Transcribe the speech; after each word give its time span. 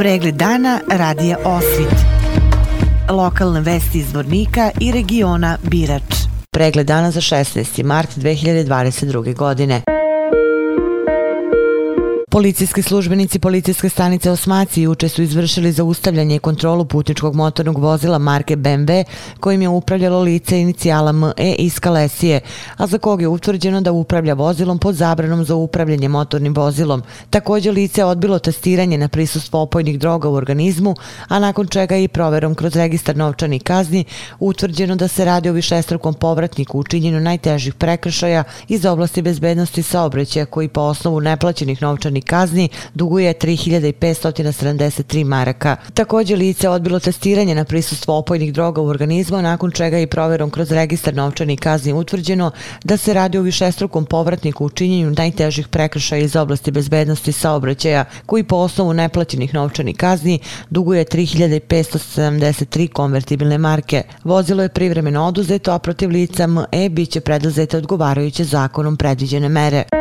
Pregled 0.00 0.34
dana 0.34 0.80
radija 0.90 1.36
Osvit. 1.44 1.94
Lokalne 3.10 3.60
vesti 3.60 3.98
iz 3.98 4.12
Vornika 4.14 4.70
i 4.80 4.92
regiona 4.92 5.58
Birač. 5.62 6.14
Pregled 6.50 6.86
dana 6.86 7.10
za 7.10 7.20
16. 7.20 7.82
mart 7.82 8.16
2022. 8.16 9.36
godine. 9.36 9.82
Policijski 12.32 12.82
službenici 12.82 13.38
policijske 13.38 13.88
stanice 13.88 14.30
Osmaci 14.30 14.82
juče 14.82 15.08
su 15.08 15.22
izvršili 15.22 15.72
zaustavljanje 15.72 16.36
i 16.36 16.38
kontrolu 16.38 16.84
putničkog 16.84 17.34
motornog 17.34 17.78
vozila 17.78 18.18
marke 18.18 18.56
BMW 18.56 19.04
kojim 19.40 19.62
je 19.62 19.68
upravljalo 19.68 20.20
lice 20.20 20.60
inicijala 20.60 21.12
ME 21.12 21.54
iz 21.58 21.80
Kalesije, 21.80 22.40
a 22.76 22.86
za 22.86 22.98
kog 22.98 23.22
je 23.22 23.28
utvrđeno 23.28 23.80
da 23.80 23.92
upravlja 23.92 24.34
vozilom 24.34 24.78
pod 24.78 24.94
zabranom 24.94 25.44
za 25.44 25.54
upravljanje 25.54 26.08
motornim 26.08 26.54
vozilom. 26.54 27.02
Također 27.30 27.74
lice 27.74 28.04
odbilo 28.04 28.38
testiranje 28.38 28.98
na 28.98 29.08
prisustvo 29.08 29.62
opojnih 29.62 29.98
droga 29.98 30.28
u 30.28 30.34
organizmu, 30.34 30.94
a 31.28 31.38
nakon 31.38 31.66
čega 31.66 31.96
i 31.96 32.08
proverom 32.08 32.54
kroz 32.54 32.76
registar 32.76 33.16
novčani 33.16 33.58
kazni 33.58 34.04
utvrđeno 34.40 34.96
da 34.96 35.08
se 35.08 35.24
radi 35.24 35.48
o 35.48 35.52
višestrukom 35.52 36.14
povratniku 36.14 36.78
u 36.78 36.84
najtežih 37.20 37.74
prekršaja 37.74 38.44
iz 38.68 38.86
oblasti 38.86 39.22
bezbednosti 39.22 39.82
saobraćaja 39.82 40.46
koji 40.46 40.68
po 40.68 40.80
osnovu 40.80 41.20
neplaćenih 41.20 41.82
novčanih 41.82 42.20
kazni 42.30 42.68
duguje 42.94 43.34
3573 43.34 45.24
maraka. 45.24 45.76
Također 45.94 46.38
lice 46.38 46.68
odbilo 46.68 47.00
testiranje 47.00 47.54
na 47.54 47.64
prisustvo 47.64 48.18
opojnih 48.18 48.52
droga 48.52 48.80
u 48.80 48.86
organizmu, 48.86 49.42
nakon 49.42 49.70
čega 49.70 49.96
je 49.96 50.06
proverom 50.06 50.50
kroz 50.50 50.72
registar 50.72 51.14
novčani 51.14 51.56
kazni 51.56 51.92
utvrđeno 51.92 52.50
da 52.84 52.96
se 52.96 53.14
radi 53.14 53.38
o 53.38 53.42
višestrukom 53.42 54.04
povratniku 54.04 54.64
u 54.64 54.70
činjenju 54.70 55.10
najtežih 55.10 55.68
prekršaja 55.68 56.22
iz 56.22 56.36
oblasti 56.36 56.70
bezbednosti 56.70 57.32
saobraćaja, 57.32 58.04
koji 58.26 58.44
po 58.44 58.56
osnovu 58.56 58.94
neplaćenih 58.94 59.54
novčanih 59.54 59.96
kazni 59.96 60.38
duguje 60.70 61.04
3573 61.04 62.88
konvertibilne 62.88 63.58
marke. 63.58 64.02
Vozilo 64.24 64.62
je 64.62 64.68
privremeno 64.68 65.26
oduzeto, 65.26 65.72
a 65.72 65.78
protiv 65.78 66.10
lica 66.10 66.46
ME 66.46 66.88
biće 66.88 67.20
preduzete 67.20 67.76
odgovarajuće 67.76 68.44
zakonom 68.44 68.96
predviđene 68.96 69.48
mere. 69.48 69.99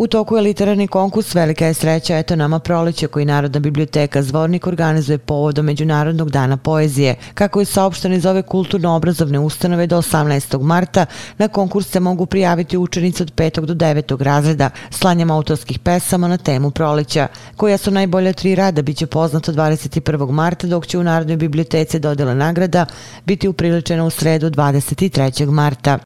U 0.00 0.06
toku 0.06 0.36
je 0.36 0.42
literarni 0.42 0.86
konkurs 0.88 1.34
Velika 1.34 1.66
je 1.66 1.74
sreća, 1.74 2.18
eto 2.18 2.36
nama 2.36 2.58
proleće 2.58 3.06
koji 3.06 3.24
Narodna 3.24 3.60
biblioteka 3.60 4.22
Zvornik 4.22 4.66
organizuje 4.66 5.18
povodom 5.18 5.66
Međunarodnog 5.66 6.30
dana 6.30 6.56
poezije. 6.56 7.14
Kako 7.34 7.60
je 7.60 7.64
saopšteno 7.64 8.14
iz 8.14 8.26
ove 8.26 8.42
kulturno-obrazovne 8.42 9.38
ustanove 9.38 9.86
do 9.86 9.96
18. 9.96 10.62
marta, 10.62 11.06
na 11.38 11.48
konkurs 11.48 11.88
se 11.88 12.00
mogu 12.00 12.26
prijaviti 12.26 12.78
učenici 12.78 13.22
od 13.22 13.34
5. 13.34 13.64
do 13.64 13.74
9. 13.74 14.22
razreda 14.22 14.70
slanjem 14.90 15.30
autorskih 15.30 15.78
pesama 15.78 16.28
na 16.28 16.36
temu 16.36 16.70
proleća, 16.70 17.28
koja 17.56 17.78
su 17.78 17.90
najbolja 17.90 18.32
tri 18.32 18.54
rada, 18.54 18.82
biće 18.82 19.06
poznato 19.06 19.52
21. 19.52 20.30
marta, 20.30 20.66
dok 20.66 20.86
će 20.86 20.98
u 20.98 21.02
Narodnoj 21.02 21.36
biblioteci 21.36 21.98
dodela 21.98 22.34
nagrada 22.34 22.86
biti 23.24 23.48
upriličena 23.48 24.04
u 24.04 24.10
sredu 24.10 24.50
23. 24.50 25.50
marta. 25.50 25.98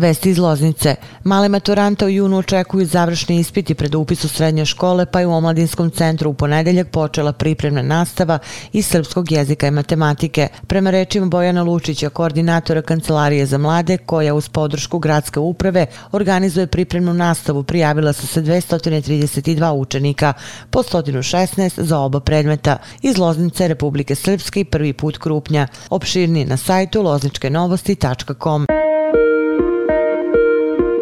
Vesti 0.00 0.30
iz 0.30 0.38
Loznice. 0.38 0.94
Male 1.24 1.48
maturante 1.48 2.04
u 2.04 2.08
junu 2.08 2.38
očekuju 2.38 2.86
završni 2.86 3.40
ispiti 3.40 3.74
pred 3.74 3.94
upis 3.94 4.24
u 4.24 4.28
srednje 4.28 4.64
škole, 4.66 5.06
pa 5.06 5.20
je 5.20 5.26
u 5.26 5.32
Omladinskom 5.32 5.90
centru 5.90 6.30
u 6.30 6.34
ponedeljak 6.34 6.88
počela 6.88 7.32
pripremna 7.32 7.82
nastava 7.82 8.38
iz 8.72 8.86
srpskog 8.86 9.32
jezika 9.32 9.66
i 9.66 9.70
matematike. 9.70 10.48
Prema 10.66 10.90
rečima 10.90 11.26
Bojana 11.26 11.62
Lučića, 11.62 12.08
koordinatora 12.08 12.82
Kancelarije 12.82 13.46
za 13.46 13.58
mlade, 13.58 13.98
koja 13.98 14.34
uz 14.34 14.48
podršku 14.48 14.98
gradske 14.98 15.40
uprave 15.40 15.86
organizuje 16.12 16.66
pripremnu 16.66 17.14
nastavu, 17.14 17.62
prijavila 17.62 18.12
su 18.12 18.26
se 18.26 18.42
232 18.42 19.70
učenika, 19.72 20.32
po 20.70 20.82
116 20.82 21.80
za 21.82 21.98
oba 21.98 22.20
predmeta. 22.20 22.76
Iz 23.02 23.18
Loznice 23.18 23.68
Republike 23.68 24.14
Srpske 24.14 24.60
i 24.60 24.64
prvi 24.64 24.92
put 24.92 25.18
Krupnja. 25.18 25.66
Opširni 25.90 26.44
na 26.44 26.56
sajtu 26.56 27.02
lozničkenovosti.com. 27.02 28.79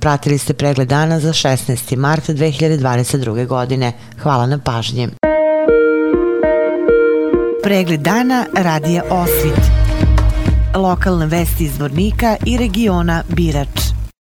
Pratili 0.00 0.38
ste 0.38 0.54
pregled 0.54 0.88
dana 0.88 1.20
za 1.20 1.32
16. 1.32 1.96
mart 1.96 2.28
2022. 2.28 3.46
godine. 3.46 3.92
Hvala 4.22 4.46
na 4.46 4.58
pažnji. 4.58 5.08
Pregled 7.62 8.00
dana 8.00 8.46
radija 8.56 9.02
Osvit. 9.10 9.60
Lokalne 10.74 11.26
vesti 11.26 11.64
iz 11.64 11.78
Vornika 11.78 12.36
i 12.46 12.56
regiona 12.56 13.22
Birač. 13.28 13.89